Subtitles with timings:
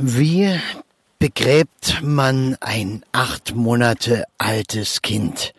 [0.00, 0.56] Wie
[1.18, 5.52] begräbt man ein acht Monate altes Kind?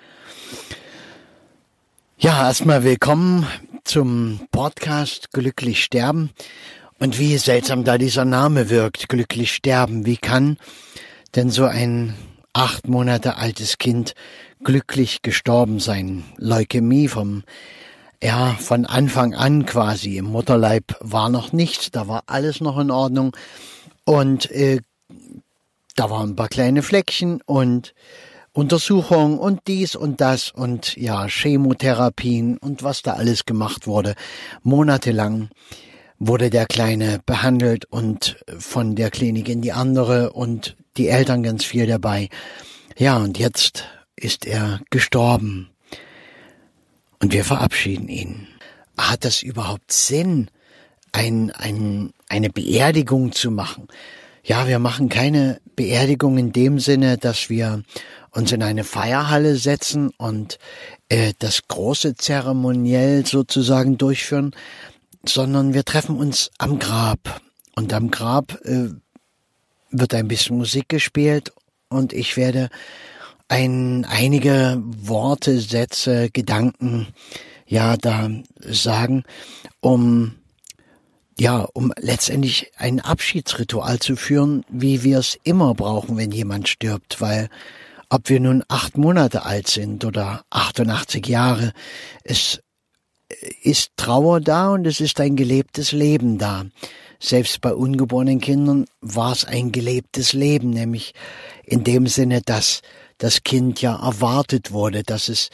[2.18, 3.46] Ja, erstmal willkommen
[3.84, 6.30] zum Podcast Glücklich sterben.
[7.00, 10.06] Und wie seltsam da dieser Name wirkt, glücklich sterben.
[10.06, 10.58] Wie kann
[11.36, 12.16] denn so ein
[12.54, 14.14] acht Monate altes Kind
[14.64, 16.24] glücklich gestorben sein?
[16.38, 17.44] Leukämie vom
[18.22, 20.18] ja, von Anfang an quasi.
[20.18, 23.36] Im Mutterleib war noch nichts, da war alles noch in Ordnung.
[24.10, 24.82] Und äh,
[25.96, 27.94] da waren ein paar kleine Fleckchen und
[28.54, 34.16] Untersuchungen und dies und das und ja, Chemotherapien und was da alles gemacht wurde.
[34.64, 35.50] Monatelang
[36.18, 41.64] wurde der Kleine behandelt und von der Klinik in die andere und die Eltern ganz
[41.64, 42.30] viel dabei.
[42.98, 43.84] Ja, und jetzt
[44.16, 45.70] ist er gestorben
[47.22, 48.48] und wir verabschieden ihn.
[48.98, 50.50] Hat das überhaupt Sinn,
[51.12, 53.88] ein, ein, eine Beerdigung zu machen?
[54.44, 57.84] Ja, wir machen keine Beerdigung in dem Sinne, dass wir
[58.32, 60.60] uns in eine Feierhalle setzen und
[61.10, 64.56] äh, das große Zeremoniell sozusagen durchführen,
[65.26, 67.42] sondern wir treffen uns am Grab.
[67.76, 68.90] Und am Grab äh,
[69.92, 71.52] wird ein bisschen Musik gespielt
[71.90, 72.70] und ich werde
[73.48, 77.08] ein, einige Worte, Sätze, Gedanken,
[77.66, 79.24] ja, da sagen,
[79.80, 80.36] um,
[81.40, 87.22] ja, um letztendlich ein Abschiedsritual zu führen, wie wir es immer brauchen, wenn jemand stirbt,
[87.22, 87.50] weil
[88.10, 91.74] ob wir nun acht Monate alt sind oder 88 Jahre,
[92.24, 92.60] es
[93.62, 96.66] ist Trauer da und es ist ein gelebtes Leben da.
[97.20, 101.14] Selbst bei ungeborenen Kindern war es ein gelebtes Leben, nämlich
[101.64, 102.82] in dem Sinne, dass
[103.18, 105.50] das Kind ja erwartet wurde, dass es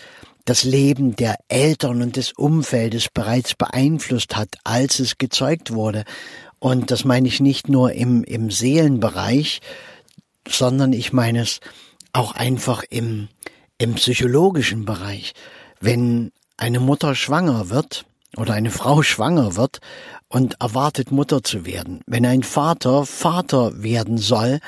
[0.45, 6.05] das Leben der Eltern und des Umfeldes bereits beeinflusst hat, als es gezeugt wurde.
[6.59, 9.61] Und das meine ich nicht nur im, im Seelenbereich,
[10.47, 11.59] sondern ich meine es
[12.13, 13.27] auch einfach im,
[13.77, 15.33] im psychologischen Bereich.
[15.79, 18.05] Wenn eine Mutter schwanger wird
[18.37, 19.79] oder eine Frau schwanger wird
[20.27, 24.59] und erwartet Mutter zu werden, wenn ein Vater Vater werden soll,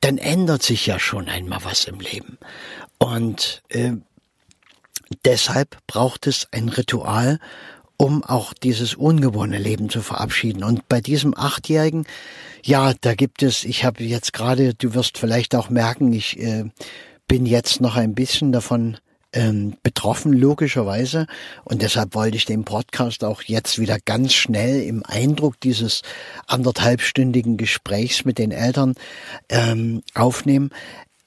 [0.00, 2.38] dann ändert sich ja schon einmal was im Leben.
[2.98, 3.92] Und äh,
[5.24, 7.38] deshalb braucht es ein Ritual,
[7.96, 10.64] um auch dieses ungeborene Leben zu verabschieden.
[10.64, 12.04] Und bei diesem Achtjährigen,
[12.64, 16.64] ja, da gibt es, ich habe jetzt gerade, du wirst vielleicht auch merken, ich äh,
[17.28, 18.98] bin jetzt noch ein bisschen davon
[19.32, 21.26] ähm, betroffen, logischerweise.
[21.64, 26.02] Und deshalb wollte ich den Podcast auch jetzt wieder ganz schnell im Eindruck dieses
[26.46, 28.94] anderthalbstündigen Gesprächs mit den Eltern
[29.48, 30.70] ähm, aufnehmen,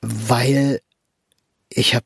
[0.01, 0.81] weil
[1.69, 2.05] ich habe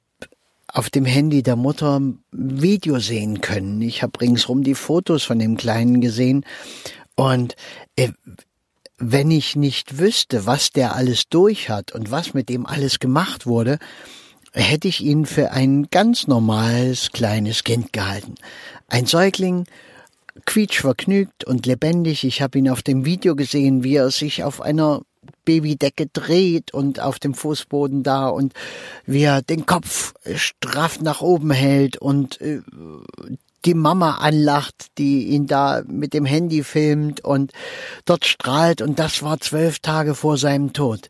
[0.74, 3.82] auf dem Handy der Mutter Video sehen können.
[3.82, 6.46] Ich habe ringsrum die Fotos von dem Kleinen gesehen
[7.16, 7.56] und
[7.96, 8.10] äh,
[8.98, 13.46] wenn ich nicht wüsste, was der alles durch hat und was mit dem alles gemacht
[13.46, 13.80] wurde,
[14.54, 18.36] hätte ich ihn für ein ganz normales kleines Kind gehalten.
[18.88, 19.66] Ein Säugling,
[20.46, 22.24] quietschvergnügt und lebendig.
[22.24, 25.02] Ich habe ihn auf dem Video gesehen, wie er sich auf einer
[25.50, 28.54] Babydecke dreht und auf dem Fußboden da und
[29.08, 32.62] wie er den Kopf straff nach oben hält und äh,
[33.66, 37.52] die Mama anlacht, die ihn da mit dem Handy filmt und
[38.06, 41.10] dort strahlt und das war zwölf Tage vor seinem Tod.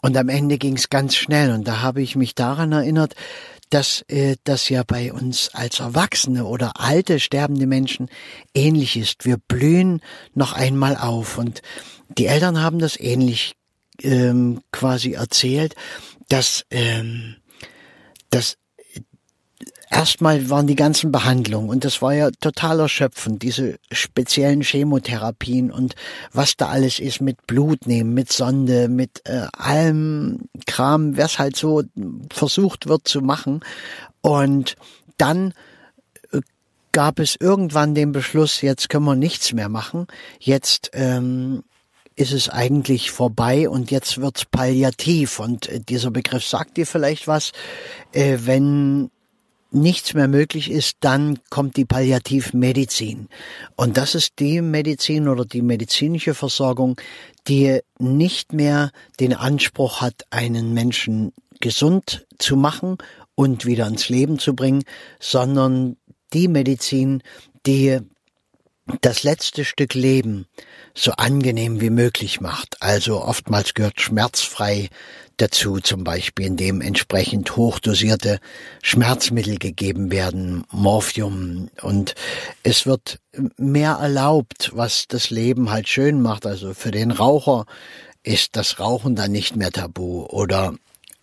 [0.00, 3.14] Und am Ende ging's ganz schnell und da habe ich mich daran erinnert,
[3.68, 8.08] dass äh, das ja bei uns als Erwachsene oder alte sterbende Menschen
[8.54, 9.26] ähnlich ist.
[9.26, 10.00] Wir blühen
[10.32, 11.60] noch einmal auf und
[12.16, 13.56] die Eltern haben das ähnlich
[14.02, 15.74] ähm, quasi erzählt,
[16.28, 17.36] dass ähm,
[18.30, 18.56] dass
[19.94, 25.94] erstmal waren die ganzen Behandlungen und das war ja total erschöpfend, diese speziellen Chemotherapien und
[26.32, 31.56] was da alles ist mit Blut nehmen, mit Sonde, mit äh, allem Kram, was halt
[31.56, 31.84] so
[32.30, 33.60] versucht wird zu machen.
[34.20, 34.74] Und
[35.16, 35.54] dann
[36.32, 36.40] äh,
[36.92, 40.08] gab es irgendwann den Beschluss, jetzt können wir nichts mehr machen,
[40.40, 41.62] jetzt ähm,
[42.16, 45.40] ist es eigentlich vorbei und jetzt wird's palliativ.
[45.40, 47.52] Und äh, dieser Begriff sagt dir vielleicht was,
[48.12, 49.10] äh, wenn
[49.74, 53.28] nichts mehr möglich ist, dann kommt die Palliativmedizin.
[53.76, 57.00] Und das ist die Medizin oder die medizinische Versorgung,
[57.48, 62.98] die nicht mehr den Anspruch hat, einen Menschen gesund zu machen
[63.34, 64.84] und wieder ins Leben zu bringen,
[65.18, 65.96] sondern
[66.32, 67.22] die Medizin,
[67.66, 67.98] die
[69.00, 70.46] das letzte Stück Leben
[70.94, 72.76] so angenehm wie möglich macht.
[72.80, 74.90] Also oftmals gehört schmerzfrei
[75.36, 78.40] dazu, zum Beispiel indem entsprechend hochdosierte
[78.82, 82.14] Schmerzmittel gegeben werden, Morphium und
[82.62, 83.20] es wird
[83.56, 86.46] mehr erlaubt, was das Leben halt schön macht.
[86.46, 87.64] Also für den Raucher
[88.22, 90.74] ist das Rauchen dann nicht mehr tabu oder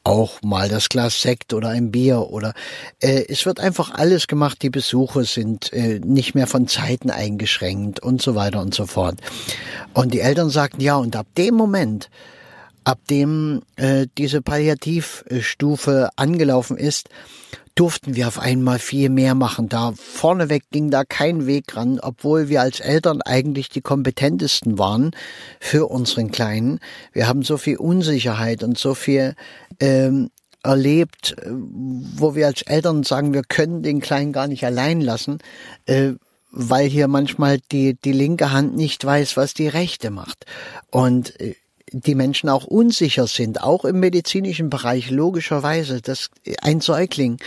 [0.03, 2.53] auch mal das Glas Sekt oder ein Bier oder
[2.99, 4.61] äh, es wird einfach alles gemacht.
[4.61, 9.19] Die Besuche sind äh, nicht mehr von Zeiten eingeschränkt und so weiter und so fort.
[9.93, 12.09] Und die Eltern sagten ja und ab dem Moment,
[12.83, 17.09] ab dem äh, diese Palliativstufe angelaufen ist,
[17.75, 19.69] durften wir auf einmal viel mehr machen.
[19.69, 25.11] Da vorneweg ging da kein Weg ran, obwohl wir als Eltern eigentlich die kompetentesten waren
[25.59, 26.79] für unseren Kleinen.
[27.13, 29.35] Wir haben so viel Unsicherheit und so viel
[29.79, 30.29] ähm,
[30.63, 35.39] erlebt, äh, wo wir als Eltern sagen, wir können den Kleinen gar nicht allein lassen,
[35.85, 36.11] äh,
[36.51, 40.45] weil hier manchmal die, die linke Hand nicht weiß, was die rechte macht.
[40.91, 41.55] Und äh,
[41.91, 46.29] die Menschen auch unsicher sind, auch im medizinischen Bereich, logischerweise, dass
[46.61, 47.37] ein Säugling,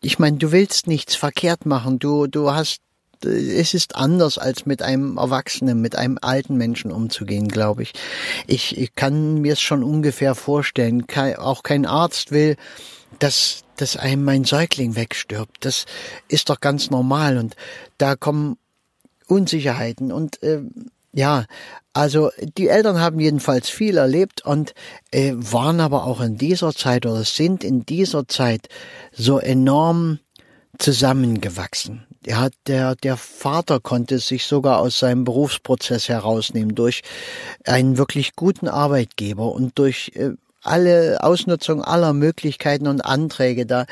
[0.00, 2.80] ich meine, du willst nichts verkehrt machen, du, du hast,
[3.22, 7.92] es ist anders als mit einem Erwachsenen, mit einem alten Menschen umzugehen, glaube ich.
[8.46, 8.78] ich.
[8.78, 11.04] Ich kann mir es schon ungefähr vorstellen,
[11.38, 12.56] auch kein Arzt will,
[13.18, 15.64] dass, dass einem mein Säugling wegstirbt.
[15.64, 15.86] Das
[16.28, 17.56] ist doch ganz normal und
[17.96, 18.56] da kommen
[19.26, 20.62] Unsicherheiten und äh,
[21.12, 21.44] ja,
[21.92, 24.74] also die Eltern haben jedenfalls viel erlebt und
[25.10, 28.68] äh, waren aber auch in dieser Zeit oder sind in dieser Zeit
[29.12, 30.20] so enorm
[30.78, 32.06] zusammengewachsen.
[32.26, 37.02] Ja, der, der Vater konnte sich sogar aus seinem Berufsprozess herausnehmen durch
[37.64, 40.32] einen wirklich guten Arbeitgeber und durch äh,
[40.62, 43.86] alle Ausnutzung aller Möglichkeiten und Anträge da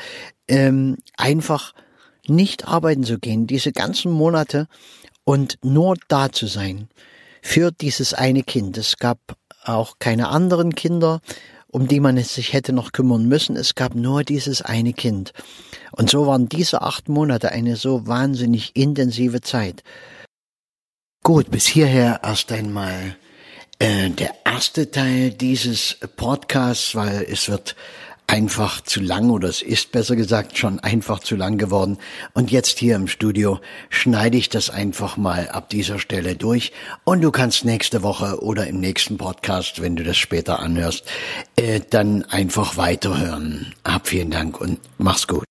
[0.47, 1.73] ähm, einfach
[2.27, 4.67] nicht arbeiten zu gehen, diese ganzen Monate
[5.27, 6.87] und nur da zu sein
[7.41, 8.77] für dieses eine Kind.
[8.77, 9.19] Es gab
[9.65, 11.19] auch keine anderen Kinder,
[11.67, 13.57] um die man es sich hätte noch kümmern müssen.
[13.57, 15.33] Es gab nur dieses eine Kind.
[15.91, 19.83] Und so waren diese acht Monate eine so wahnsinnig intensive Zeit.
[21.23, 23.17] Gut, bis hierher erst einmal
[23.79, 27.75] äh, der erste Teil dieses Podcasts, weil es wird
[28.27, 31.97] einfach zu lang oder es ist besser gesagt schon einfach zu lang geworden.
[32.33, 33.59] Und jetzt hier im Studio
[33.89, 36.73] schneide ich das einfach mal ab dieser Stelle durch
[37.05, 41.05] und du kannst nächste Woche oder im nächsten Podcast, wenn du das später anhörst,
[41.55, 43.73] äh, dann einfach weiterhören.
[43.85, 45.45] Hab vielen Dank und mach's gut.